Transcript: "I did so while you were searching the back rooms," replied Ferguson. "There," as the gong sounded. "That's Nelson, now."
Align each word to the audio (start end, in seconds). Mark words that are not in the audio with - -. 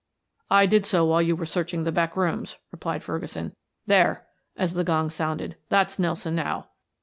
"I 0.49 0.65
did 0.65 0.87
so 0.87 1.05
while 1.05 1.21
you 1.21 1.35
were 1.35 1.45
searching 1.45 1.83
the 1.83 1.91
back 1.91 2.17
rooms," 2.17 2.57
replied 2.71 3.03
Ferguson. 3.03 3.55
"There," 3.85 4.25
as 4.57 4.73
the 4.73 4.83
gong 4.83 5.11
sounded. 5.11 5.57
"That's 5.69 5.99
Nelson, 5.99 6.33
now." 6.33 6.69